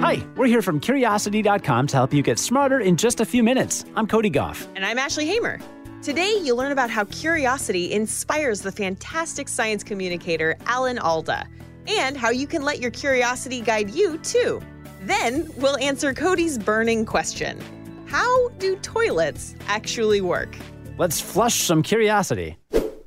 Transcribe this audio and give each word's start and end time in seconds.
Hi, 0.00 0.26
we're 0.34 0.46
here 0.46 0.62
from 0.62 0.80
Curiosity.com 0.80 1.88
to 1.88 1.96
help 1.98 2.14
you 2.14 2.22
get 2.22 2.38
smarter 2.38 2.80
in 2.80 2.96
just 2.96 3.20
a 3.20 3.24
few 3.26 3.42
minutes. 3.42 3.84
I'm 3.94 4.06
Cody 4.06 4.30
Gough. 4.30 4.66
And 4.74 4.82
I'm 4.82 4.98
Ashley 4.98 5.26
Hamer. 5.26 5.58
Today, 6.00 6.38
you'll 6.40 6.56
learn 6.56 6.72
about 6.72 6.88
how 6.88 7.04
curiosity 7.04 7.92
inspires 7.92 8.62
the 8.62 8.72
fantastic 8.72 9.46
science 9.46 9.84
communicator 9.84 10.56
Alan 10.64 10.98
Alda, 10.98 11.46
and 11.86 12.16
how 12.16 12.30
you 12.30 12.46
can 12.46 12.62
let 12.62 12.80
your 12.80 12.90
curiosity 12.90 13.60
guide 13.60 13.90
you 13.90 14.16
too. 14.18 14.62
Then, 15.02 15.50
we'll 15.56 15.76
answer 15.76 16.14
Cody's 16.14 16.56
burning 16.56 17.04
question 17.04 17.60
How 18.06 18.48
do 18.58 18.76
toilets 18.76 19.54
actually 19.66 20.22
work? 20.22 20.56
Let's 20.96 21.20
flush 21.20 21.60
some 21.60 21.82
curiosity. 21.82 22.56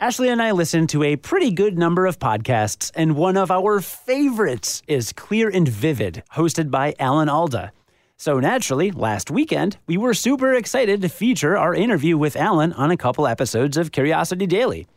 Ashley 0.04 0.28
and 0.28 0.42
I 0.42 0.52
listen 0.52 0.86
to 0.88 1.02
a 1.04 1.16
pretty 1.16 1.50
good 1.50 1.78
number 1.78 2.06
of 2.06 2.20
podcasts, 2.20 2.92
and 2.94 3.16
one 3.16 3.38
of 3.38 3.50
our 3.50 3.80
favorites 3.80 4.82
is 4.86 5.14
Clear 5.14 5.48
and 5.48 5.66
Vivid, 5.66 6.24
hosted 6.34 6.70
by 6.70 6.94
Alan 7.00 7.30
Alda. 7.30 7.72
So 8.18 8.38
naturally, 8.42 8.92
last 8.92 9.32
weekend, 9.32 9.78
we 9.88 9.96
were 9.96 10.14
super 10.14 10.56
excited 10.56 11.02
to 11.02 11.08
feature 11.08 11.58
our 11.58 11.74
interview 11.74 12.18
with 12.18 12.36
Alan 12.36 12.74
on 12.74 12.92
a 12.92 12.97
couple 12.97 13.25
episodes 13.25 13.78
of 13.78 13.94
Curiosity 13.94 14.46
Daily. 14.46 14.88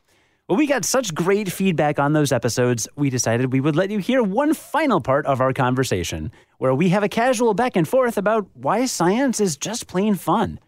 Well, 0.49 0.59
we 0.59 0.67
got 0.67 0.85
such 0.85 1.15
great 1.15 1.53
feedback 1.53 2.01
on 2.01 2.13
those 2.13 2.33
episodes, 2.33 2.89
we 2.97 3.09
decided 3.09 3.53
we 3.53 3.61
would 3.61 3.77
let 3.77 3.93
you 3.93 4.01
hear 4.01 4.25
one 4.25 4.55
final 4.55 5.01
part 5.01 5.25
of 5.27 5.41
our 5.41 5.53
conversation, 5.53 6.33
where 6.59 6.75
we 6.75 6.89
have 6.89 7.05
a 7.05 7.09
casual 7.09 7.55
back 7.55 7.77
and 7.77 7.87
forth 7.87 8.19
about 8.19 8.49
why 8.55 8.87
science 8.87 9.39
is 9.39 9.57
just 9.57 9.87
plain 9.87 10.17
fun. 10.17 10.59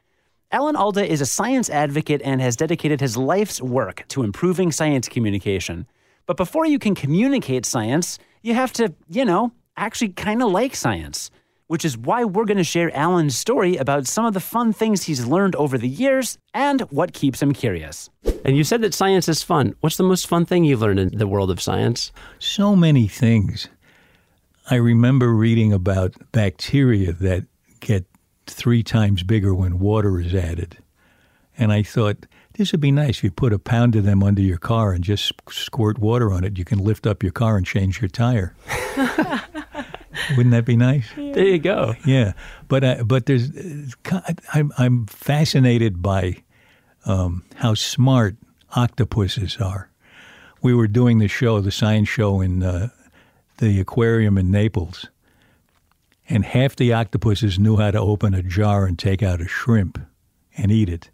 Alan 0.51 0.77
Alda 0.77 1.07
is 1.07 1.21
a 1.21 1.27
science 1.27 1.69
advocate 1.69 2.23
and 2.25 2.41
has 2.41 2.57
dedicated 2.57 3.03
his 3.03 3.19
life's 3.19 3.61
work 3.61 4.05
to 4.09 4.23
improving 4.23 4.73
science 4.73 5.07
communication. 5.07 5.87
But 6.25 6.39
before 6.39 6.65
you 6.65 6.79
can 6.79 6.95
communicate 6.95 7.67
science, 7.67 8.19
you 8.41 8.55
have 8.55 8.73
to, 8.75 8.95
you 9.11 9.27
know, 9.27 9.53
actually 9.77 10.09
kind 10.09 10.43
of 10.43 10.51
like 10.51 10.75
science, 10.75 11.31
which 11.67 11.85
is 11.85 11.99
why 11.99 12.25
we're 12.25 12.47
going 12.47 12.57
to 12.57 12.65
share 12.65 12.95
Alan's 12.97 13.37
story 13.37 13.77
about 13.77 14.07
some 14.07 14.25
of 14.25 14.33
the 14.33 14.41
fun 14.41 14.73
things 14.73 15.03
he's 15.03 15.27
learned 15.27 15.55
over 15.57 15.77
the 15.77 15.87
years 15.87 16.39
and 16.55 16.81
what 16.91 17.13
keeps 17.13 17.43
him 17.43 17.53
curious. 17.53 18.09
And 18.43 18.57
you 18.57 18.65
said 18.65 18.81
that 18.81 18.95
science 18.95 19.29
is 19.29 19.43
fun. 19.43 19.75
What's 19.81 19.99
the 19.99 20.03
most 20.03 20.27
fun 20.27 20.47
thing 20.47 20.65
you've 20.65 20.81
learned 20.81 20.99
in 20.99 21.19
the 21.19 21.27
world 21.27 21.51
of 21.51 21.61
science? 21.61 22.11
So 22.39 22.75
many 22.75 23.07
things. 23.07 23.69
I 24.71 24.77
remember 24.77 25.29
reading 25.35 25.75
about 25.75 26.15
bacteria 26.33 27.13
that 27.13 27.45
get 27.81 28.07
three 28.51 28.83
times 28.83 29.23
bigger 29.23 29.55
when 29.55 29.79
water 29.79 30.21
is 30.21 30.35
added. 30.35 30.79
And 31.57 31.73
I 31.73 31.83
thought, 31.83 32.27
this 32.55 32.73
would 32.73 32.81
be 32.81 32.93
nice 32.93 33.19
if 33.19 33.25
you 33.25 33.31
put 33.31 33.53
a 33.53 33.59
pound 33.59 33.97
of 33.97 34.05
them 34.05 34.23
under 34.23 34.43
your 34.43 34.59
car 34.59 34.93
and 34.93 35.03
just 35.03 35.33
squirt 35.51 35.99
water 35.99 36.33
on 36.33 36.45
it. 36.45 36.59
You 36.59 36.65
can 36.65 36.79
lift 36.79 37.07
up 37.07 37.23
your 37.23 37.33
car 37.33 37.57
and 37.57 37.67
change 37.67 38.01
your 38.01 38.09
tire. 38.09 38.55
Wouldn't 40.37 40.51
that 40.51 40.65
be 40.65 40.77
nice? 40.77 41.09
There 41.17 41.45
you 41.45 41.59
go. 41.59 41.95
Yeah, 42.05 42.33
but 42.67 42.85
uh, 42.85 43.05
but 43.05 43.27
there's 43.27 43.51
I'm 44.53 44.73
I'm 44.77 45.07
fascinated 45.07 46.03
by 46.03 46.43
um, 47.07 47.45
how 47.57 47.75
smart 47.75 48.37
octopuses 48.77 49.59
are. 49.59 49.91
We 50.61 50.75
were 50.75 50.89
doing 50.89 51.19
the 51.19 51.29
show, 51.29 51.61
the 51.61 51.71
science 51.71 52.09
show 52.09 52.41
in 52.41 52.63
uh, 52.63 52.89
the 53.59 53.81
aquarium 53.81 54.37
in 54.37 54.51
Naples, 54.51 55.07
and 56.29 56.45
half 56.45 56.77
the 56.77 56.93
octopuses 56.93 57.59
knew 57.59 57.77
how 57.77 57.91
to 57.91 58.01
open 58.01 58.35
a 58.35 58.43
jar 58.43 58.85
and 58.87 58.99
take 58.99 59.23
out 59.23 59.41
a 59.41 59.49
shrimp 59.49 59.99
and 60.57 60.71
eat 60.71 60.89
it, 60.89 61.11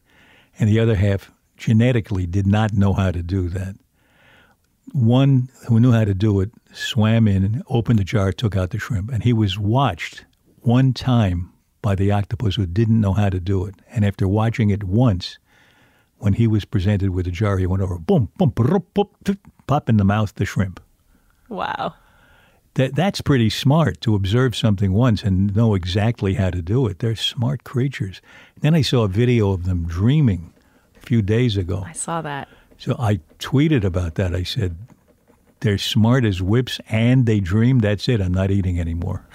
and 0.58 0.68
the 0.68 0.80
other 0.80 0.96
half 0.96 1.30
genetically 1.56 2.26
did 2.26 2.46
not 2.46 2.72
know 2.72 2.92
how 2.92 3.10
to 3.10 3.22
do 3.22 3.48
that. 3.48 3.76
One 4.92 5.48
who 5.68 5.80
knew 5.80 5.92
how 5.92 6.04
to 6.04 6.14
do 6.14 6.40
it 6.40 6.50
swam 6.72 7.28
in, 7.28 7.62
opened 7.68 7.98
the 7.98 8.04
jar, 8.04 8.32
took 8.32 8.56
out 8.56 8.70
the 8.70 8.78
shrimp, 8.78 9.10
and 9.10 9.22
he 9.22 9.32
was 9.32 9.58
watched 9.58 10.24
one 10.60 10.92
time 10.92 11.52
by 11.80 11.94
the 11.94 12.10
octopus 12.10 12.56
who 12.56 12.66
didn't 12.66 13.00
know 13.00 13.12
how 13.12 13.28
to 13.28 13.40
do 13.40 13.64
it. 13.66 13.74
And 13.90 14.04
after 14.04 14.26
watching 14.26 14.70
it 14.70 14.84
once, 14.84 15.38
when 16.18 16.32
he 16.32 16.46
was 16.46 16.64
presented 16.64 17.10
with 17.10 17.26
a 17.26 17.30
jar, 17.30 17.58
he 17.58 17.66
went 17.66 17.82
over, 17.82 17.98
boom, 17.98 18.30
boom, 18.38 18.52
pop 19.66 19.88
in 19.88 19.96
the 19.96 20.04
mouth 20.04 20.34
the 20.34 20.46
shrimp. 20.46 20.80
Wow. 21.48 21.94
That 22.74 22.96
that's 22.96 23.20
pretty 23.20 23.50
smart 23.50 24.00
to 24.00 24.14
observe 24.14 24.56
something 24.56 24.92
once 24.92 25.22
and 25.22 25.54
know 25.54 25.74
exactly 25.74 26.34
how 26.34 26.50
to 26.50 26.60
do 26.60 26.86
it. 26.88 26.98
They're 26.98 27.14
smart 27.14 27.62
creatures. 27.62 28.20
Then 28.60 28.74
I 28.74 28.82
saw 28.82 29.04
a 29.04 29.08
video 29.08 29.52
of 29.52 29.64
them 29.64 29.86
dreaming 29.86 30.52
a 30.96 31.06
few 31.06 31.22
days 31.22 31.56
ago. 31.56 31.84
I 31.86 31.92
saw 31.92 32.20
that. 32.22 32.48
So 32.78 32.96
I 32.98 33.20
tweeted 33.38 33.84
about 33.84 34.16
that. 34.16 34.34
I 34.34 34.42
said, 34.42 34.76
they're 35.60 35.78
smart 35.78 36.24
as 36.24 36.42
whips 36.42 36.80
and 36.88 37.26
they 37.26 37.40
dream. 37.40 37.78
That's 37.78 38.08
it. 38.08 38.20
I'm 38.20 38.34
not 38.34 38.50
eating 38.50 38.78
anymore. 38.78 39.24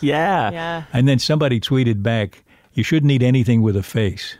yeah. 0.00 0.50
Yeah. 0.50 0.84
And 0.92 1.08
then 1.08 1.18
somebody 1.18 1.58
tweeted 1.58 2.02
back, 2.02 2.44
you 2.74 2.84
shouldn't 2.84 3.10
eat 3.10 3.22
anything 3.22 3.62
with 3.62 3.76
a 3.76 3.82
face. 3.82 4.36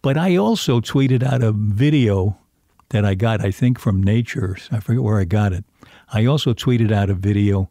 But 0.00 0.18
I 0.18 0.36
also 0.36 0.80
tweeted 0.80 1.22
out 1.22 1.42
a 1.42 1.52
video 1.52 2.36
that 2.88 3.04
I 3.04 3.14
got, 3.14 3.44
I 3.44 3.52
think, 3.52 3.78
from 3.78 4.02
Nature. 4.02 4.56
I 4.72 4.80
forget 4.80 5.02
where 5.02 5.20
I 5.20 5.24
got 5.24 5.52
it. 5.52 5.64
I 6.12 6.26
also 6.26 6.52
tweeted 6.52 6.92
out 6.92 7.10
a 7.10 7.14
video 7.14 7.70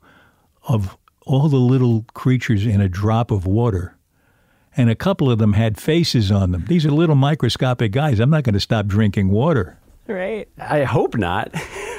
of 0.63 0.97
all 1.25 1.47
the 1.47 1.57
little 1.57 2.05
creatures 2.13 2.65
in 2.65 2.81
a 2.81 2.89
drop 2.89 3.31
of 3.31 3.45
water. 3.45 3.95
And 4.75 4.89
a 4.89 4.95
couple 4.95 5.29
of 5.29 5.37
them 5.37 5.53
had 5.53 5.79
faces 5.79 6.31
on 6.31 6.51
them. 6.51 6.65
These 6.67 6.85
are 6.85 6.91
little 6.91 7.15
microscopic 7.15 7.91
guys. 7.91 8.19
I'm 8.19 8.29
not 8.29 8.43
going 8.43 8.53
to 8.53 8.59
stop 8.59 8.87
drinking 8.87 9.29
water. 9.29 9.77
Right. 10.07 10.47
I 10.57 10.83
hope 10.83 11.15
not. 11.15 11.51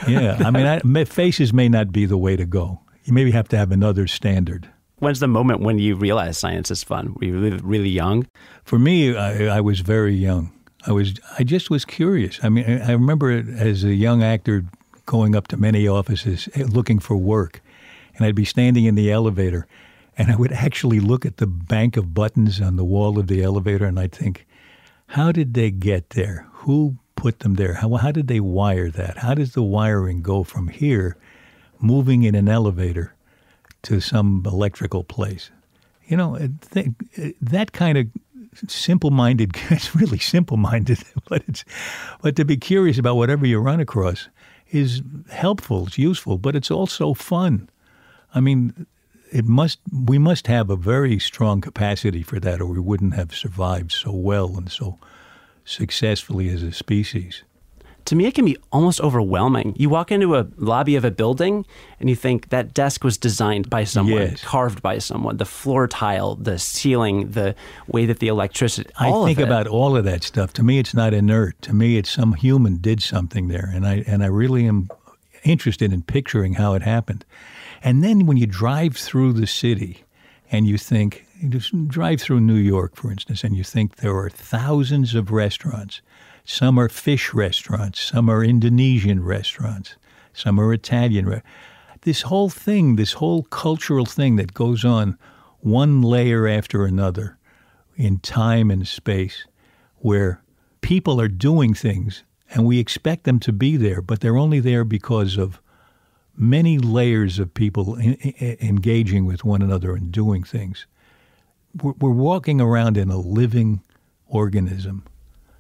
yeah. 0.09 0.39
I 0.41 0.51
mean, 0.51 0.67
I, 0.67 1.05
faces 1.05 1.53
may 1.53 1.69
not 1.69 1.93
be 1.93 2.07
the 2.07 2.17
way 2.17 2.37
to 2.37 2.47
go. 2.47 2.81
You 3.05 3.13
maybe 3.13 3.31
have 3.33 3.49
to 3.49 3.59
have 3.59 3.73
another 3.73 4.07
standard. 4.07 4.69
When's 4.97 5.21
the 5.21 5.29
moment 5.29 5.61
when 5.61 5.79
you 5.79 5.97
realize 5.97 6.39
science 6.39 6.71
is 6.71 6.85
fun? 6.85 7.15
Were 7.15 7.27
you 7.27 7.39
really, 7.39 7.57
really 7.59 7.89
young? 7.89 8.27
For 8.65 8.79
me, 8.79 9.17
I, 9.17 9.57
I 9.57 9.61
was 9.61 9.81
very 9.81 10.15
young. 10.15 10.53
I 10.87 10.93
was. 10.93 11.15
I 11.39 11.45
just 11.45 11.71
was 11.71 11.85
curious. 11.85 12.39
I 12.43 12.49
mean, 12.49 12.65
I 12.65 12.93
remember 12.93 13.31
as 13.31 13.85
a 13.85 13.95
young 13.95 14.23
actor 14.23 14.65
going 15.13 15.37
up 15.37 15.47
to 15.47 15.59
many 15.59 15.87
offices 15.87 16.49
eh, 16.55 16.65
looking 16.67 16.99
for 16.99 17.19
work, 17.19 17.61
and 18.17 18.25
I'd 18.25 18.35
be 18.35 18.47
standing 18.47 18.87
in 18.87 18.95
the 18.95 19.13
elevator, 19.13 19.67
and 20.17 20.33
I 20.33 20.37
would 20.37 20.53
actually 20.53 21.01
look 21.01 21.27
at 21.27 21.37
the 21.37 21.47
bank 21.47 21.99
of 21.99 22.15
buttons 22.15 22.63
on 22.63 22.77
the 22.77 22.85
wall 22.85 23.19
of 23.19 23.27
the 23.27 23.43
elevator, 23.43 23.85
and 23.85 24.01
I'd 24.01 24.13
think, 24.13 24.47
how 25.09 25.31
did 25.31 25.53
they 25.53 25.71
get 25.71 26.11
there? 26.11 26.47
Who 26.65 26.97
put 27.15 27.41
them 27.41 27.57
there? 27.57 27.75
How, 27.75 27.95
how 27.97 28.11
did 28.11 28.29
they 28.29 28.41
wire 28.41 28.89
that? 28.89 29.19
How 29.19 29.35
does 29.35 29.53
the 29.53 29.63
wiring 29.63 30.23
go 30.23 30.45
from 30.45 30.69
here, 30.69 31.19
moving 31.79 32.23
in 32.23 32.35
an 32.35 32.49
elevator, 32.49 33.13
to 33.83 34.01
some 34.01 34.43
electrical 34.47 35.05
place? 35.05 35.51
You 36.07 36.17
know, 36.17 36.39
th- 36.71 37.37
that 37.43 37.73
kind 37.73 37.99
of 37.99 38.07
simple-minded. 38.67 39.57
It's 39.71 39.95
really 39.95 40.19
simple-minded, 40.19 41.01
but 41.29 41.43
it's 41.47 41.67
but 42.23 42.35
to 42.37 42.47
be 42.47 42.57
curious 42.57 42.97
about 42.97 43.17
whatever 43.17 43.47
you 43.47 43.59
run 43.59 43.81
across 43.81 44.31
is 44.73 45.03
helpful. 45.31 45.87
It's 45.87 45.99
useful, 45.99 46.39
but 46.39 46.57
it's 46.57 46.71
also 46.71 47.15
fun. 47.15 47.69
I 48.35 48.41
mean, 48.41 48.87
it 49.31 49.45
must 49.45 49.79
we 49.93 50.19
must 50.19 50.47
have 50.47 50.71
a 50.71 50.77
very 50.77 51.19
strong 51.19 51.61
capacity 51.61 52.23
for 52.23 52.41
that, 52.41 52.61
or 52.61 52.67
we 52.67 52.81
wouldn't 52.81 53.15
have 53.15 53.35
survived 53.35 53.93
so 53.93 54.13
well 54.13 54.57
and 54.57 54.71
so 54.71 54.99
successfully 55.65 56.49
as 56.49 56.63
a 56.63 56.73
species. 56.73 57.45
To 58.07 58.17
me, 58.17 58.27
it 58.27 58.35
can 58.35 58.45
be 58.45 58.57
almost 58.73 59.01
overwhelming. 59.01 59.75
You 59.79 59.89
walk 59.89 60.11
into 60.11 60.37
a 60.37 60.47
lobby 60.57 60.97
of 60.97 61.05
a 61.05 61.11
building 61.11 61.65
and 62.01 62.09
you 62.09 62.17
think 62.17 62.49
that 62.51 62.75
desk 62.75 63.05
was 63.05 63.17
designed 63.17 63.71
by 63.71 63.85
someone, 63.85 64.23
yes. 64.23 64.45
carved 64.45 64.83
by 64.83 64.99
someone, 64.99 65.37
the 65.37 65.45
floor 65.45 65.87
tile, 65.87 66.35
the 66.35 66.59
ceiling, 66.59 67.31
the 67.31 67.55
way 67.87 68.07
that 68.07 68.19
the 68.19 68.29
electricity. 68.29 68.91
I 68.99 69.11
think 69.25 69.39
about 69.39 69.67
all 69.67 69.97
of 69.97 70.05
that 70.05 70.25
stuff. 70.25 70.53
To 70.55 70.63
me, 70.63 70.79
it's 70.79 70.95
not 70.95 71.15
inert. 71.15 71.61
To 71.63 71.73
me, 71.73 71.97
it's 71.97 72.11
some 72.11 72.35
human 72.35 72.77
did 72.77 73.03
something 73.03 73.49
there, 73.49 73.71
and 73.73 73.87
I 73.87 74.05
and 74.07 74.23
I 74.23 74.27
really 74.27 74.67
am 74.67 74.89
interested 75.45 75.93
in 75.93 76.03
picturing 76.03 76.55
how 76.55 76.75
it 76.75 76.83
happened. 76.83 77.25
And 77.83 78.03
then 78.03 78.27
when 78.27 78.37
you 78.37 78.47
drive 78.47 78.97
through 78.97 79.33
the 79.35 79.47
city 79.47 80.05
and 80.51 80.67
you 80.67 80.79
think, 80.79 81.27
you 81.41 81.49
just 81.49 81.89
drive 81.89 82.21
through 82.21 82.41
New 82.41 82.55
York, 82.55 82.95
for 82.95 83.11
instance, 83.11 83.43
and 83.43 83.57
you 83.57 83.65
think 83.65 83.97
there 83.97 84.17
are 84.17 84.31
thousands 84.31 85.15
of 85.15 85.33
restaurants. 85.33 86.01
Some 86.45 86.79
are 86.79 86.89
fish 86.89 87.33
restaurants, 87.33 88.01
some 88.01 88.29
are 88.29 88.43
Indonesian 88.43 89.23
restaurants, 89.23 89.95
some 90.33 90.59
are 90.59 90.73
Italian. 90.73 91.43
This 92.03 92.23
whole 92.23 92.51
thing, 92.51 92.97
this 92.97 93.15
whole 93.15 93.45
cultural 93.45 94.07
thing 94.07 94.37
that 94.37 94.55
goes 94.55 94.85
on 94.85 95.17
one 95.61 96.03
layer 96.03 96.49
after 96.49 96.85
another 96.85 97.39
in 97.97 98.19
time 98.19 98.71
and 98.71 98.89
space, 98.89 99.47
where 99.99 100.43
people 100.81 101.21
are 101.21 101.29
doing 101.29 101.75
things 101.75 102.25
and 102.51 102.67
we 102.67 102.79
expect 102.79 103.25
them 103.25 103.39
to 103.41 103.53
be 103.53 103.77
there, 103.77 104.03
but 104.03 104.21
they're 104.21 104.37
only 104.37 104.59
there 104.59 104.85
because 104.85 105.39
of 105.39 105.61
many 106.37 106.79
layers 106.79 107.39
of 107.39 107.55
people 107.55 107.95
in, 107.97 108.15
in, 108.15 108.57
engaging 108.61 109.25
with 109.27 109.45
one 109.45 109.63
another 109.63 109.95
and 109.95 110.11
doing 110.11 110.43
things. 110.43 110.87
We're, 111.81 111.95
we're 111.99 112.11
walking 112.11 112.61
around 112.61 112.97
in 112.97 113.11
a 113.11 113.19
living 113.19 113.83
organism 114.27 115.05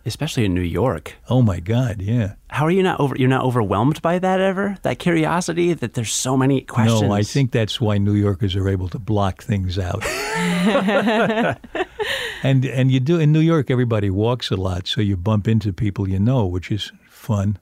especially 0.05 0.45
in 0.45 0.55
New 0.55 0.61
York. 0.61 1.15
Oh 1.29 1.43
my 1.43 1.61
God, 1.61 2.03
yeah. 2.03 2.35
How 2.49 2.67
are 2.67 2.71
you 2.71 2.83
not 2.83 3.01
over? 3.01 3.17
You're 3.17 3.29
not 3.29 3.45
overwhelmed 3.45 4.03
by 4.03 4.19
that 4.19 4.41
ever? 4.41 4.77
That 4.83 4.99
curiosity 4.99 5.73
that 5.73 5.95
there's 5.95 6.13
so 6.13 6.37
many 6.37 6.61
questions. 6.63 7.03
No, 7.03 7.13
I 7.13 7.23
think 7.23 7.53
that's 7.53 7.81
why 7.81 7.99
New 7.99 8.15
Yorkers 8.15 8.57
are 8.57 8.69
able 8.69 8.89
to 8.89 8.99
block 8.99 9.43
things 9.43 9.79
out. 9.79 10.05
and 12.43 12.65
and 12.65 12.91
you 12.91 13.01
do 13.01 13.19
in 13.19 13.33
New 13.33 13.41
York, 13.41 13.71
everybody 13.71 14.11
walks 14.11 14.51
a 14.51 14.57
lot, 14.57 14.87
so 14.87 15.01
you 15.01 15.17
bump 15.17 15.49
into 15.49 15.73
people 15.73 16.09
you 16.09 16.19
know, 16.19 16.47
which 16.47 16.71
is 16.71 16.93
fun. 17.09 17.59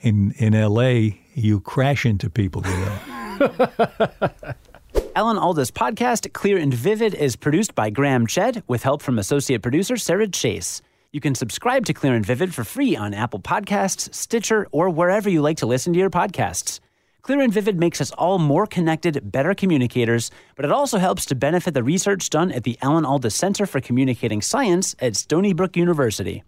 In 0.00 0.32
in 0.32 0.54
L.A., 0.54 1.20
you 1.34 1.60
crash 1.60 2.04
into 2.04 2.28
people 2.28 2.62
you 2.66 2.76
know. 2.76 2.98
Alan 5.16 5.38
Alda's 5.38 5.70
podcast, 5.70 6.32
Clear 6.32 6.58
and 6.58 6.74
Vivid, 6.74 7.14
is 7.14 7.36
produced 7.36 7.74
by 7.74 7.88
Graham 7.88 8.26
Chedd 8.26 8.64
with 8.66 8.82
help 8.82 9.00
from 9.00 9.18
associate 9.18 9.62
producer 9.62 9.96
Sarah 9.96 10.28
Chase. 10.28 10.82
You 11.14 11.20
can 11.20 11.36
subscribe 11.36 11.86
to 11.86 11.94
Clear 11.94 12.14
and 12.14 12.26
Vivid 12.26 12.52
for 12.52 12.64
free 12.64 12.96
on 12.96 13.14
Apple 13.14 13.38
Podcasts, 13.38 14.12
Stitcher, 14.12 14.66
or 14.72 14.90
wherever 14.90 15.30
you 15.30 15.42
like 15.42 15.58
to 15.58 15.64
listen 15.64 15.92
to 15.92 15.98
your 16.00 16.10
podcasts. 16.10 16.80
Clear 17.22 17.40
and 17.40 17.52
Vivid 17.52 17.78
makes 17.78 18.00
us 18.00 18.10
all 18.10 18.40
more 18.40 18.66
connected, 18.66 19.30
better 19.30 19.54
communicators, 19.54 20.32
but 20.56 20.64
it 20.64 20.72
also 20.72 20.98
helps 20.98 21.24
to 21.26 21.36
benefit 21.36 21.72
the 21.72 21.84
research 21.84 22.30
done 22.30 22.50
at 22.50 22.64
the 22.64 22.76
Alan 22.82 23.04
Alda 23.04 23.30
Center 23.30 23.64
for 23.64 23.80
Communicating 23.80 24.42
Science 24.42 24.96
at 24.98 25.14
Stony 25.14 25.52
Brook 25.52 25.76
University. 25.76 26.42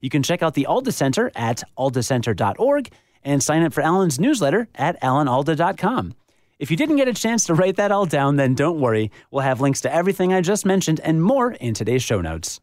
You 0.00 0.10
can 0.10 0.24
check 0.24 0.42
out 0.42 0.54
the 0.54 0.66
Alda 0.66 0.90
Center 0.90 1.30
at 1.36 1.62
aldacenter.org 1.78 2.90
and 3.22 3.40
sign 3.40 3.62
up 3.62 3.72
for 3.72 3.82
Alan's 3.82 4.18
newsletter 4.18 4.66
at 4.74 5.00
alanalda.com. 5.00 6.12
If 6.58 6.72
you 6.72 6.76
didn't 6.76 6.96
get 6.96 7.06
a 7.06 7.14
chance 7.14 7.44
to 7.44 7.54
write 7.54 7.76
that 7.76 7.92
all 7.92 8.04
down, 8.04 8.34
then 8.34 8.56
don't 8.56 8.80
worry. 8.80 9.12
We'll 9.30 9.42
have 9.42 9.60
links 9.60 9.82
to 9.82 9.94
everything 9.94 10.32
I 10.32 10.40
just 10.40 10.66
mentioned 10.66 10.98
and 11.04 11.22
more 11.22 11.52
in 11.52 11.72
today's 11.72 12.02
show 12.02 12.20
notes. 12.20 12.60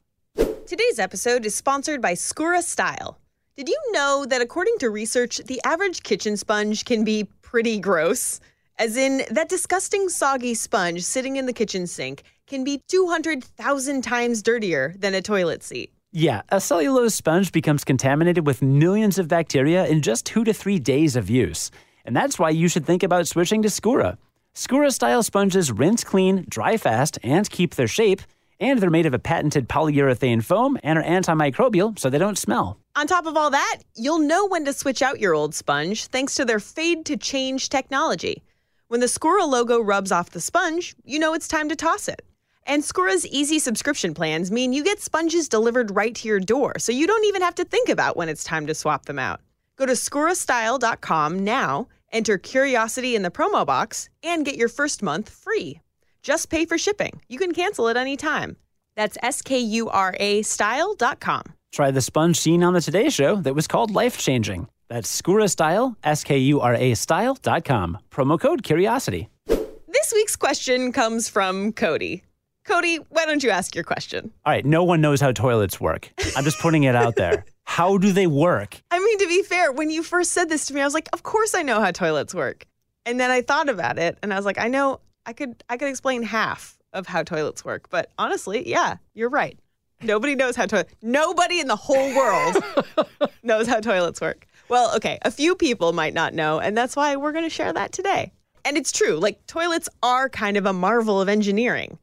Today's 0.67 0.97
episode 0.97 1.45
is 1.45 1.53
sponsored 1.53 2.01
by 2.01 2.13
Skura 2.13 2.63
Style. 2.63 3.19
Did 3.55 3.69
you 3.69 3.79
know 3.91 4.25
that 4.27 4.41
according 4.41 4.79
to 4.79 4.89
research, 4.89 5.37
the 5.45 5.61
average 5.63 6.01
kitchen 6.01 6.37
sponge 6.37 6.85
can 6.85 7.03
be 7.03 7.25
pretty 7.43 7.79
gross? 7.79 8.39
As 8.79 8.97
in, 8.97 9.21
that 9.29 9.47
disgusting 9.47 10.09
soggy 10.09 10.55
sponge 10.55 11.03
sitting 11.03 11.35
in 11.35 11.45
the 11.45 11.53
kitchen 11.53 11.85
sink 11.85 12.23
can 12.47 12.63
be 12.63 12.81
200,000 12.87 14.01
times 14.01 14.41
dirtier 14.41 14.95
than 14.97 15.13
a 15.13 15.21
toilet 15.21 15.61
seat. 15.61 15.93
Yeah, 16.11 16.41
a 16.49 16.59
cellulose 16.59 17.13
sponge 17.13 17.51
becomes 17.51 17.83
contaminated 17.83 18.47
with 18.47 18.63
millions 18.63 19.19
of 19.19 19.27
bacteria 19.27 19.85
in 19.85 20.01
just 20.01 20.25
two 20.25 20.43
to 20.45 20.53
three 20.53 20.79
days 20.79 21.15
of 21.15 21.29
use. 21.29 21.69
And 22.05 22.15
that's 22.15 22.39
why 22.39 22.49
you 22.49 22.69
should 22.69 22.87
think 22.87 23.03
about 23.03 23.27
switching 23.27 23.61
to 23.61 23.69
Skura. 23.69 24.17
Skura 24.55 24.91
style 24.91 25.21
sponges 25.21 25.71
rinse 25.71 26.03
clean, 26.03 26.43
dry 26.49 26.77
fast, 26.77 27.19
and 27.21 27.47
keep 27.51 27.75
their 27.75 27.87
shape. 27.87 28.23
And 28.59 28.79
they're 28.79 28.89
made 28.89 29.05
of 29.05 29.13
a 29.13 29.19
patented 29.19 29.67
polyurethane 29.67 30.43
foam 30.43 30.77
and 30.83 30.97
are 30.97 31.03
antimicrobial 31.03 31.99
so 31.99 32.09
they 32.09 32.17
don't 32.17 32.37
smell. 32.37 32.79
On 32.95 33.07
top 33.07 33.25
of 33.25 33.35
all 33.35 33.49
that, 33.49 33.79
you'll 33.95 34.19
know 34.19 34.47
when 34.47 34.63
to 34.65 34.73
switch 34.73 35.01
out 35.01 35.19
your 35.19 35.33
old 35.33 35.53
sponge 35.53 36.07
thanks 36.07 36.35
to 36.35 36.45
their 36.45 36.59
fade 36.59 37.05
to 37.05 37.17
change 37.17 37.69
technology. 37.69 38.43
When 38.87 39.01
the 39.01 39.07
Skura 39.07 39.47
logo 39.47 39.81
rubs 39.81 40.11
off 40.11 40.29
the 40.29 40.39
sponge, 40.39 40.95
you 41.03 41.19
know 41.19 41.33
it's 41.33 41.47
time 41.47 41.69
to 41.69 41.75
toss 41.75 42.07
it. 42.07 42.21
And 42.67 42.81
Skura's 42.81 43.27
easy 43.27 43.59
subscription 43.59 44.13
plans 44.13 44.51
mean 44.51 44.73
you 44.73 44.83
get 44.83 45.01
sponges 45.01 45.49
delivered 45.49 45.95
right 45.95 46.15
to 46.15 46.27
your 46.27 46.39
door, 46.39 46.79
so 46.79 46.91
you 46.91 47.05
don't 47.05 47.25
even 47.25 47.41
have 47.41 47.55
to 47.55 47.65
think 47.65 47.89
about 47.89 48.17
when 48.17 48.29
it's 48.29 48.43
time 48.43 48.65
to 48.67 48.73
swap 48.73 49.05
them 49.05 49.19
out. 49.19 49.41
Go 49.75 49.85
to 49.85 49.93
skurastyle.com 49.93 51.43
now, 51.43 51.87
enter 52.11 52.37
curiosity 52.37 53.15
in 53.15 53.21
the 53.21 53.31
promo 53.31 53.65
box, 53.65 54.09
and 54.23 54.45
get 54.45 54.55
your 54.55 54.69
first 54.69 55.03
month 55.03 55.29
free. 55.29 55.81
Just 56.25 56.49
pay 56.49 56.65
for 56.65 56.79
shipping. 56.79 57.21
You 57.29 57.37
can 57.37 57.51
cancel 57.51 57.87
at 57.87 57.97
any 57.97 58.17
time. 58.17 58.57
That's 58.95 59.15
S 59.21 59.43
K 59.43 59.59
U 59.59 59.89
R 59.89 60.15
A 60.19 60.41
style.com. 60.41 61.43
Try 61.71 61.91
the 61.91 62.01
sponge 62.01 62.37
seen 62.37 62.63
on 62.63 62.73
the 62.73 62.81
Today 62.81 63.09
Show 63.09 63.35
that 63.35 63.53
was 63.53 63.67
called 63.67 63.91
life 63.91 64.17
changing. 64.17 64.67
That's 64.89 65.21
Skura 65.21 65.47
Style, 65.47 65.95
S 66.03 66.23
K 66.23 66.39
U 66.39 66.61
R 66.61 66.73
A 66.73 66.95
style.com. 66.95 67.99
Promo 68.09 68.39
code 68.39 68.63
curiosity. 68.63 69.29
This 69.45 70.13
week's 70.15 70.35
question 70.35 70.91
comes 70.91 71.29
from 71.29 71.71
Cody. 71.73 72.23
Cody, 72.65 72.95
why 73.09 73.27
don't 73.27 73.43
you 73.43 73.51
ask 73.51 73.75
your 73.75 73.83
question? 73.83 74.31
All 74.47 74.51
right, 74.53 74.65
no 74.65 74.83
one 74.83 75.01
knows 75.01 75.21
how 75.21 75.31
toilets 75.31 75.79
work. 75.79 76.11
I'm 76.35 76.43
just 76.43 76.57
putting 76.59 76.85
it 76.85 76.95
out 76.95 77.15
there. 77.15 77.45
How 77.67 77.97
do 77.97 78.11
they 78.11 78.27
work? 78.27 78.79
I 78.91 78.99
mean, 78.99 79.17
to 79.17 79.27
be 79.27 79.41
fair, 79.41 79.71
when 79.71 79.89
you 79.89 80.03
first 80.03 80.31
said 80.33 80.49
this 80.49 80.67
to 80.67 80.73
me, 80.75 80.81
I 80.81 80.85
was 80.85 80.93
like, 80.93 81.09
of 81.13 81.23
course 81.23 81.55
I 81.55 81.63
know 81.63 81.81
how 81.81 81.89
toilets 81.89 82.33
work. 82.33 82.67
And 83.07 83.19
then 83.19 83.31
I 83.31 83.41
thought 83.41 83.69
about 83.69 83.97
it 83.97 84.19
and 84.21 84.31
I 84.31 84.35
was 84.35 84.45
like, 84.45 84.59
I 84.59 84.67
know 84.67 84.99
I 85.25 85.33
could 85.33 85.63
I 85.69 85.77
could 85.77 85.89
explain 85.89 86.23
half 86.23 86.77
of 86.93 87.07
how 87.07 87.23
toilets 87.23 87.65
work. 87.65 87.89
But 87.89 88.11
honestly, 88.17 88.67
yeah, 88.67 88.97
you're 89.13 89.29
right. 89.29 89.59
Nobody 90.01 90.35
knows 90.35 90.55
how 90.55 90.65
to 90.67 90.85
nobody 91.01 91.59
in 91.59 91.67
the 91.67 91.75
whole 91.75 92.15
world 92.15 92.63
knows 93.43 93.67
how 93.67 93.79
toilets 93.79 94.21
work. 94.21 94.47
Well, 94.67 94.95
okay, 94.95 95.19
a 95.21 95.31
few 95.31 95.55
people 95.55 95.93
might 95.93 96.13
not 96.13 96.33
know, 96.33 96.59
and 96.59 96.77
that's 96.77 96.95
why 96.95 97.15
we're 97.15 97.31
going 97.31 97.43
to 97.43 97.49
share 97.49 97.71
that 97.73 97.91
today. 97.91 98.31
And 98.63 98.77
it's 98.77 98.91
true, 98.91 99.17
like 99.17 99.45
toilets 99.45 99.87
are 100.01 100.27
kind 100.27 100.57
of 100.57 100.65
a 100.65 100.73
marvel 100.73 101.21
of 101.21 101.29
engineering. 101.29 101.99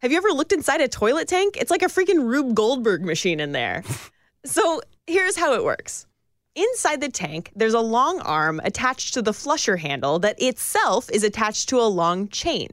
Have 0.00 0.12
you 0.12 0.18
ever 0.18 0.28
looked 0.28 0.52
inside 0.52 0.80
a 0.80 0.88
toilet 0.88 1.28
tank? 1.28 1.56
It's 1.58 1.70
like 1.70 1.82
a 1.82 1.86
freaking 1.86 2.26
Rube 2.26 2.54
Goldberg 2.54 3.02
machine 3.02 3.40
in 3.40 3.52
there. 3.52 3.82
so, 4.44 4.80
here's 5.06 5.36
how 5.36 5.54
it 5.54 5.64
works. 5.64 6.06
Inside 6.56 7.02
the 7.02 7.10
tank, 7.10 7.52
there's 7.54 7.74
a 7.74 7.80
long 7.80 8.18
arm 8.20 8.62
attached 8.64 9.12
to 9.12 9.20
the 9.20 9.34
flusher 9.34 9.76
handle 9.76 10.18
that 10.20 10.40
itself 10.40 11.10
is 11.10 11.22
attached 11.22 11.68
to 11.68 11.78
a 11.78 11.84
long 11.84 12.28
chain. 12.28 12.70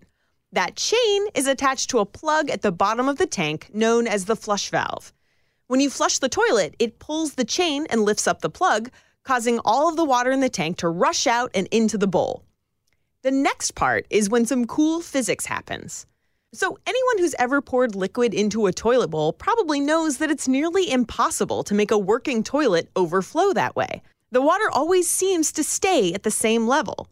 That 0.53 0.77
chain 0.77 1.27
is 1.35 1.47
attached 1.47 1.89
to 1.89 1.99
a 1.99 2.05
plug 2.05 2.49
at 2.49 2.61
the 2.61 2.71
bottom 2.71 3.09
of 3.09 3.17
the 3.17 3.25
tank 3.25 3.69
known 3.73 4.07
as 4.07 4.23
the 4.23 4.37
flush 4.37 4.69
valve. 4.69 5.11
When 5.67 5.81
you 5.81 5.89
flush 5.89 6.19
the 6.19 6.29
toilet, 6.29 6.77
it 6.79 6.97
pulls 6.97 7.33
the 7.33 7.43
chain 7.43 7.85
and 7.89 8.03
lifts 8.05 8.25
up 8.25 8.39
the 8.39 8.49
plug, 8.49 8.89
causing 9.23 9.59
all 9.65 9.89
of 9.89 9.97
the 9.97 10.05
water 10.05 10.31
in 10.31 10.39
the 10.39 10.47
tank 10.47 10.77
to 10.77 10.87
rush 10.87 11.27
out 11.27 11.51
and 11.53 11.67
into 11.67 11.97
the 11.97 12.07
bowl. 12.07 12.45
The 13.21 13.31
next 13.31 13.71
part 13.71 14.05
is 14.09 14.29
when 14.29 14.45
some 14.45 14.65
cool 14.65 15.01
physics 15.01 15.47
happens. 15.47 16.05
So, 16.55 16.77
anyone 16.85 17.17
who's 17.17 17.33
ever 17.39 17.61
poured 17.61 17.95
liquid 17.95 18.31
into 18.31 18.67
a 18.67 18.71
toilet 18.71 19.07
bowl 19.07 19.33
probably 19.33 19.79
knows 19.79 20.19
that 20.19 20.29
it's 20.29 20.47
nearly 20.47 20.91
impossible 20.91 21.63
to 21.63 21.73
make 21.73 21.89
a 21.89 21.97
working 21.97 22.43
toilet 22.43 22.91
overflow 22.95 23.53
that 23.53 23.75
way. 23.75 24.03
The 24.31 24.41
water 24.41 24.69
always 24.71 25.09
seems 25.09 25.51
to 25.53 25.63
stay 25.63 26.13
at 26.13 26.21
the 26.21 26.29
same 26.29 26.67
level. 26.67 27.07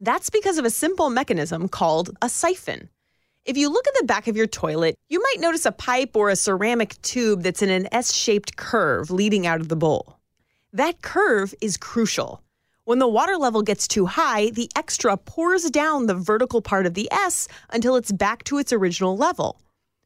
That's 0.00 0.30
because 0.30 0.56
of 0.56 0.64
a 0.64 0.70
simple 0.70 1.10
mechanism 1.10 1.68
called 1.68 2.16
a 2.22 2.30
siphon. 2.30 2.88
If 3.44 3.58
you 3.58 3.70
look 3.70 3.86
at 3.86 3.94
the 3.98 4.06
back 4.06 4.26
of 4.26 4.38
your 4.38 4.46
toilet, 4.46 4.94
you 5.10 5.22
might 5.22 5.40
notice 5.40 5.66
a 5.66 5.72
pipe 5.72 6.16
or 6.16 6.30
a 6.30 6.36
ceramic 6.36 7.00
tube 7.02 7.42
that's 7.42 7.60
in 7.60 7.68
an 7.68 7.88
S 7.92 8.14
shaped 8.14 8.56
curve 8.56 9.10
leading 9.10 9.46
out 9.46 9.60
of 9.60 9.68
the 9.68 9.76
bowl. 9.76 10.18
That 10.72 11.02
curve 11.02 11.54
is 11.60 11.76
crucial. 11.76 12.42
When 12.88 13.00
the 13.00 13.06
water 13.06 13.36
level 13.36 13.60
gets 13.60 13.86
too 13.86 14.06
high, 14.06 14.48
the 14.48 14.70
extra 14.74 15.18
pours 15.18 15.70
down 15.70 16.06
the 16.06 16.14
vertical 16.14 16.62
part 16.62 16.86
of 16.86 16.94
the 16.94 17.06
S 17.12 17.46
until 17.68 17.96
it's 17.96 18.10
back 18.10 18.44
to 18.44 18.56
its 18.56 18.72
original 18.72 19.14
level. 19.14 19.60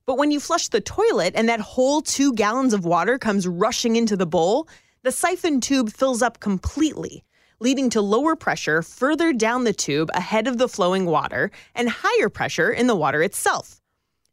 But 0.04 0.18
when 0.18 0.32
you 0.32 0.40
flush 0.40 0.66
the 0.66 0.80
toilet 0.80 1.34
and 1.36 1.48
that 1.48 1.60
whole 1.60 2.02
two 2.02 2.32
gallons 2.32 2.74
of 2.74 2.84
water 2.84 3.18
comes 3.18 3.46
rushing 3.46 3.94
into 3.94 4.16
the 4.16 4.26
bowl, 4.26 4.66
the 5.04 5.12
siphon 5.12 5.60
tube 5.60 5.92
fills 5.92 6.22
up 6.22 6.40
completely, 6.40 7.22
leading 7.60 7.88
to 7.90 8.00
lower 8.00 8.34
pressure 8.34 8.82
further 8.82 9.32
down 9.32 9.62
the 9.62 9.72
tube 9.72 10.10
ahead 10.12 10.48
of 10.48 10.58
the 10.58 10.68
flowing 10.68 11.06
water 11.06 11.52
and 11.76 11.88
higher 11.88 12.28
pressure 12.28 12.72
in 12.72 12.88
the 12.88 12.96
water 12.96 13.22
itself. 13.22 13.80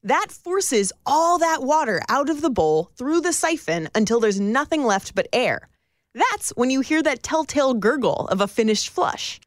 That 0.02 0.32
forces 0.32 0.92
all 1.06 1.38
that 1.38 1.62
water 1.62 2.02
out 2.10 2.32
of 2.32 2.42
the 2.42 2.50
bowl 2.50 2.90
through 2.96 3.22
the 3.22 3.32
siphon 3.32 3.90
until 3.94 4.20
there's 4.20 4.40
nothing 4.40 4.86
left 4.86 5.14
but 5.14 5.28
air. 5.32 5.70
That's 6.14 6.50
when 6.56 6.72
you 6.72 6.82
hear 6.82 7.04
that 7.04 7.22
telltale 7.22 7.76
gurgle 7.76 8.28
of 8.30 8.42
a 8.42 8.48
finished 8.48 8.90
flush. 8.90 9.40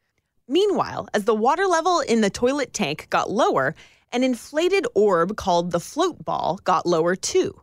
Meanwhile, 0.47 1.09
as 1.13 1.25
the 1.25 1.35
water 1.35 1.65
level 1.65 1.99
in 1.99 2.21
the 2.21 2.29
toilet 2.29 2.73
tank 2.73 3.07
got 3.09 3.29
lower, 3.29 3.75
an 4.13 4.23
inflated 4.23 4.87
orb 4.95 5.35
called 5.35 5.71
the 5.71 5.79
float 5.79 6.23
ball 6.23 6.59
got 6.63 6.85
lower 6.85 7.15
too. 7.15 7.61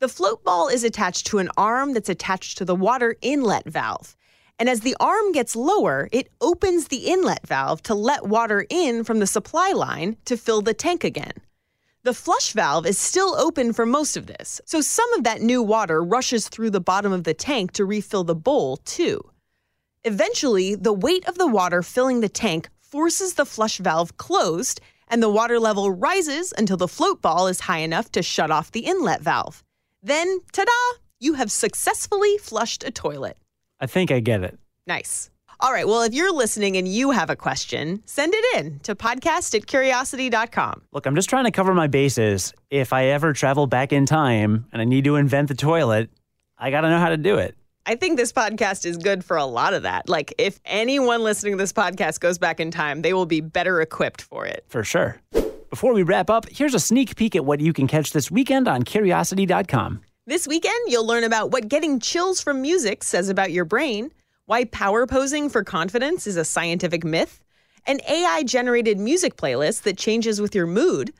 The 0.00 0.08
float 0.08 0.44
ball 0.44 0.68
is 0.68 0.84
attached 0.84 1.26
to 1.28 1.38
an 1.38 1.50
arm 1.56 1.94
that's 1.94 2.08
attached 2.08 2.58
to 2.58 2.64
the 2.64 2.76
water 2.76 3.16
inlet 3.22 3.68
valve. 3.68 4.16
And 4.60 4.68
as 4.68 4.80
the 4.80 4.96
arm 5.00 5.32
gets 5.32 5.56
lower, 5.56 6.08
it 6.12 6.28
opens 6.40 6.88
the 6.88 7.08
inlet 7.08 7.46
valve 7.46 7.82
to 7.84 7.94
let 7.94 8.26
water 8.26 8.64
in 8.70 9.02
from 9.02 9.18
the 9.18 9.26
supply 9.26 9.72
line 9.72 10.16
to 10.26 10.36
fill 10.36 10.62
the 10.62 10.74
tank 10.74 11.02
again. 11.02 11.32
The 12.08 12.14
flush 12.14 12.54
valve 12.54 12.86
is 12.86 12.96
still 12.96 13.34
open 13.34 13.74
for 13.74 13.84
most 13.84 14.16
of 14.16 14.24
this, 14.24 14.62
so 14.64 14.80
some 14.80 15.12
of 15.12 15.24
that 15.24 15.42
new 15.42 15.62
water 15.62 16.02
rushes 16.02 16.48
through 16.48 16.70
the 16.70 16.80
bottom 16.80 17.12
of 17.12 17.24
the 17.24 17.34
tank 17.34 17.72
to 17.72 17.84
refill 17.84 18.24
the 18.24 18.34
bowl, 18.34 18.78
too. 18.78 19.20
Eventually, 20.04 20.74
the 20.74 20.94
weight 20.94 21.28
of 21.28 21.36
the 21.36 21.46
water 21.46 21.82
filling 21.82 22.20
the 22.20 22.30
tank 22.30 22.70
forces 22.80 23.34
the 23.34 23.44
flush 23.44 23.76
valve 23.76 24.16
closed, 24.16 24.80
and 25.08 25.22
the 25.22 25.28
water 25.28 25.60
level 25.60 25.90
rises 25.90 26.54
until 26.56 26.78
the 26.78 26.88
float 26.88 27.20
ball 27.20 27.46
is 27.46 27.60
high 27.60 27.80
enough 27.80 28.10
to 28.12 28.22
shut 28.22 28.50
off 28.50 28.72
the 28.72 28.86
inlet 28.86 29.20
valve. 29.20 29.62
Then, 30.02 30.40
ta 30.50 30.64
da, 30.64 30.98
you 31.20 31.34
have 31.34 31.50
successfully 31.50 32.38
flushed 32.38 32.84
a 32.84 32.90
toilet. 32.90 33.36
I 33.80 33.86
think 33.86 34.10
I 34.10 34.20
get 34.20 34.42
it. 34.42 34.58
Nice. 34.86 35.28
All 35.60 35.72
right. 35.72 35.88
Well, 35.88 36.02
if 36.02 36.14
you're 36.14 36.32
listening 36.32 36.76
and 36.76 36.86
you 36.86 37.10
have 37.10 37.30
a 37.30 37.36
question, 37.36 38.00
send 38.04 38.32
it 38.32 38.58
in 38.58 38.78
to 38.80 38.94
podcast 38.94 39.56
at 39.56 39.66
curiosity.com. 39.66 40.82
Look, 40.92 41.04
I'm 41.04 41.16
just 41.16 41.28
trying 41.28 41.44
to 41.44 41.50
cover 41.50 41.74
my 41.74 41.88
bases. 41.88 42.54
If 42.70 42.92
I 42.92 43.06
ever 43.06 43.32
travel 43.32 43.66
back 43.66 43.92
in 43.92 44.06
time 44.06 44.66
and 44.72 44.80
I 44.80 44.84
need 44.84 45.02
to 45.04 45.16
invent 45.16 45.48
the 45.48 45.56
toilet, 45.56 46.10
I 46.58 46.70
got 46.70 46.82
to 46.82 46.90
know 46.90 47.00
how 47.00 47.08
to 47.08 47.16
do 47.16 47.38
it. 47.38 47.56
I 47.86 47.96
think 47.96 48.18
this 48.18 48.32
podcast 48.32 48.86
is 48.86 48.98
good 48.98 49.24
for 49.24 49.36
a 49.36 49.46
lot 49.46 49.74
of 49.74 49.82
that. 49.82 50.08
Like, 50.08 50.32
if 50.38 50.60
anyone 50.64 51.24
listening 51.24 51.54
to 51.54 51.56
this 51.56 51.72
podcast 51.72 52.20
goes 52.20 52.38
back 52.38 52.60
in 52.60 52.70
time, 52.70 53.02
they 53.02 53.12
will 53.12 53.26
be 53.26 53.40
better 53.40 53.80
equipped 53.80 54.22
for 54.22 54.46
it. 54.46 54.64
For 54.68 54.84
sure. 54.84 55.20
Before 55.70 55.92
we 55.92 56.02
wrap 56.04 56.30
up, 56.30 56.48
here's 56.48 56.74
a 56.74 56.80
sneak 56.80 57.16
peek 57.16 57.34
at 57.34 57.44
what 57.44 57.60
you 57.60 57.72
can 57.72 57.88
catch 57.88 58.12
this 58.12 58.30
weekend 58.30 58.68
on 58.68 58.84
curiosity.com. 58.84 60.02
This 60.26 60.46
weekend, 60.46 60.78
you'll 60.86 61.06
learn 61.06 61.24
about 61.24 61.50
what 61.50 61.68
getting 61.68 61.98
chills 61.98 62.40
from 62.40 62.62
music 62.62 63.02
says 63.02 63.28
about 63.28 63.50
your 63.50 63.64
brain, 63.64 64.12
why 64.48 64.64
power 64.64 65.06
posing 65.06 65.50
for 65.50 65.62
confidence 65.62 66.26
is 66.26 66.38
a 66.38 66.44
scientific 66.44 67.04
myth, 67.04 67.44
an 67.86 68.00
AI 68.08 68.44
generated 68.44 68.98
music 68.98 69.36
playlist 69.36 69.82
that 69.82 69.98
changes 69.98 70.40
with 70.40 70.54
your 70.54 70.66
mood, 70.66 71.12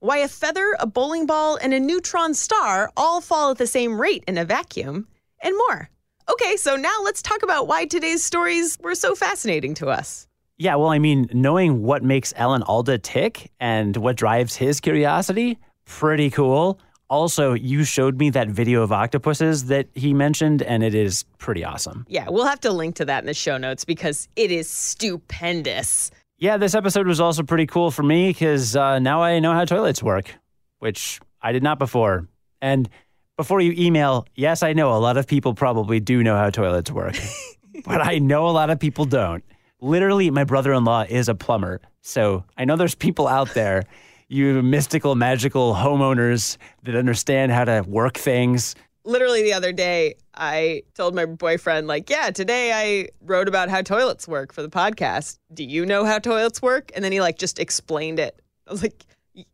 why 0.00 0.16
a 0.16 0.26
feather, 0.26 0.74
a 0.80 0.86
bowling 0.86 1.24
ball, 1.24 1.56
and 1.62 1.72
a 1.72 1.78
neutron 1.78 2.34
star 2.34 2.90
all 2.96 3.20
fall 3.20 3.52
at 3.52 3.58
the 3.58 3.68
same 3.68 4.00
rate 4.00 4.24
in 4.26 4.36
a 4.36 4.44
vacuum, 4.44 5.06
and 5.40 5.56
more. 5.56 5.90
Okay, 6.28 6.56
so 6.56 6.74
now 6.74 6.96
let's 7.04 7.22
talk 7.22 7.44
about 7.44 7.68
why 7.68 7.84
today's 7.84 8.24
stories 8.24 8.76
were 8.82 8.96
so 8.96 9.14
fascinating 9.14 9.74
to 9.74 9.86
us. 9.86 10.26
Yeah, 10.58 10.74
well, 10.74 10.88
I 10.88 10.98
mean, 10.98 11.28
knowing 11.32 11.84
what 11.84 12.02
makes 12.02 12.32
Alan 12.34 12.64
Alda 12.64 12.98
tick 12.98 13.52
and 13.60 13.96
what 13.96 14.16
drives 14.16 14.56
his 14.56 14.80
curiosity, 14.80 15.56
pretty 15.84 16.30
cool. 16.30 16.80
Also, 17.12 17.52
you 17.52 17.84
showed 17.84 18.18
me 18.18 18.30
that 18.30 18.48
video 18.48 18.82
of 18.82 18.90
octopuses 18.90 19.66
that 19.66 19.86
he 19.94 20.14
mentioned, 20.14 20.62
and 20.62 20.82
it 20.82 20.94
is 20.94 21.24
pretty 21.36 21.62
awesome. 21.62 22.06
Yeah, 22.08 22.30
we'll 22.30 22.46
have 22.46 22.60
to 22.60 22.72
link 22.72 22.94
to 22.94 23.04
that 23.04 23.22
in 23.22 23.26
the 23.26 23.34
show 23.34 23.58
notes 23.58 23.84
because 23.84 24.30
it 24.34 24.50
is 24.50 24.66
stupendous. 24.66 26.10
Yeah, 26.38 26.56
this 26.56 26.74
episode 26.74 27.06
was 27.06 27.20
also 27.20 27.42
pretty 27.42 27.66
cool 27.66 27.90
for 27.90 28.02
me 28.02 28.30
because 28.30 28.74
uh, 28.74 28.98
now 28.98 29.22
I 29.22 29.40
know 29.40 29.52
how 29.52 29.66
toilets 29.66 30.02
work, 30.02 30.34
which 30.78 31.20
I 31.42 31.52
did 31.52 31.62
not 31.62 31.78
before. 31.78 32.28
And 32.62 32.88
before 33.36 33.60
you 33.60 33.74
email, 33.76 34.26
yes, 34.34 34.62
I 34.62 34.72
know 34.72 34.96
a 34.96 34.96
lot 34.96 35.18
of 35.18 35.26
people 35.26 35.52
probably 35.52 36.00
do 36.00 36.22
know 36.22 36.38
how 36.38 36.48
toilets 36.48 36.90
work, 36.90 37.18
but 37.84 38.00
I 38.00 38.20
know 38.20 38.48
a 38.48 38.52
lot 38.52 38.70
of 38.70 38.80
people 38.80 39.04
don't. 39.04 39.44
Literally, 39.82 40.30
my 40.30 40.44
brother 40.44 40.72
in 40.72 40.86
law 40.86 41.04
is 41.06 41.28
a 41.28 41.34
plumber. 41.34 41.82
So 42.00 42.44
I 42.56 42.64
know 42.64 42.76
there's 42.76 42.94
people 42.94 43.28
out 43.28 43.52
there, 43.52 43.82
you 44.32 44.62
mystical, 44.62 45.14
magical 45.14 45.74
homeowners 45.74 46.56
that 46.84 46.94
understand 46.96 47.52
how 47.52 47.64
to 47.64 47.84
work 47.86 48.16
things. 48.16 48.74
Literally, 49.04 49.42
the 49.42 49.52
other 49.52 49.72
day, 49.72 50.14
I 50.34 50.84
told 50.94 51.14
my 51.14 51.26
boyfriend, 51.26 51.86
like, 51.88 52.08
yeah, 52.08 52.30
today 52.30 52.72
I 52.72 53.08
wrote 53.20 53.48
about 53.48 53.68
how 53.68 53.82
toilets 53.82 54.26
work 54.28 54.52
for 54.52 54.62
the 54.62 54.68
podcast. 54.70 55.38
Do 55.52 55.64
you 55.64 55.84
know 55.84 56.04
how 56.04 56.18
toilets 56.18 56.62
work? 56.62 56.90
And 56.94 57.04
then 57.04 57.12
he, 57.12 57.20
like, 57.20 57.36
just 57.36 57.58
explained 57.58 58.18
it. 58.20 58.40
I 58.66 58.70
was 58.70 58.82
like, 58.82 59.04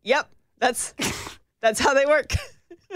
yep, 0.03 0.29
that's 0.59 0.93
that's 1.61 1.79
how 1.79 1.93
they 1.93 2.05
work. 2.05 2.33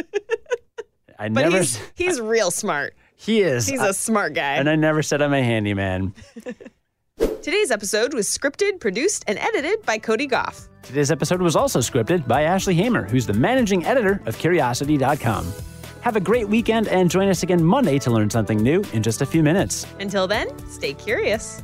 I 1.20 1.30
But 1.30 1.42
never. 1.42 1.58
he's 1.58 1.80
he's 1.96 2.22
real 2.22 2.52
smart. 2.52 2.96
he 3.16 3.42
is. 3.42 3.68
He's 3.68 3.80
I- 3.82 3.90
a 3.90 3.94
smart 3.94 4.34
guy. 4.34 4.56
and 4.56 4.70
I 4.70 4.76
never 4.76 5.02
said 5.04 5.22
I'm 5.22 5.34
a 5.34 5.44
handyman. 5.44 6.14
Today's 7.18 7.72
episode 7.72 8.14
was 8.14 8.28
scripted, 8.28 8.80
produced, 8.80 9.26
and 9.28 9.38
edited 9.38 9.86
by 9.86 9.98
Cody 9.98 10.28
Gough. 10.28 10.70
Today's 10.82 11.12
episode 11.12 11.42
was 11.42 11.56
also 11.56 11.80
scripted 11.80 12.28
by 12.28 12.44
Ashley 12.44 12.74
Hamer, 12.74 13.04
who's 13.04 13.26
the 13.26 13.34
managing 13.34 13.86
editor 13.86 14.22
of 14.26 14.38
Curiosity.com. 14.38 15.52
Have 16.02 16.16
a 16.16 16.20
great 16.20 16.48
weekend 16.50 16.88
and 16.88 17.10
join 17.10 17.30
us 17.30 17.44
again 17.44 17.64
Monday 17.64 18.00
to 18.00 18.12
learn 18.12 18.30
something 18.30 18.62
new 18.62 18.84
in 18.94 19.04
just 19.04 19.22
a 19.22 19.26
few 19.26 19.44
minutes. 19.44 19.86
Until 20.00 20.28
then, 20.28 20.48
stay 20.70 20.94
curious. 20.94 21.62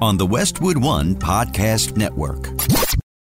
on 0.00 0.16
the 0.16 0.26
Westwood 0.26 0.78
One 0.78 1.16
Podcast 1.16 1.96
Network. 1.96 2.77